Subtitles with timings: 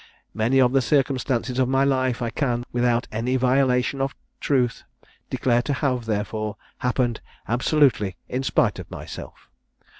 [0.33, 4.81] Many of the circumstances of my life I can, without any violation of truth,
[5.29, 9.47] declare to have, therefore, happened absolutely in spite of myself.